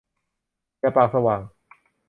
[0.79, 1.41] อย่าปากสว่าง!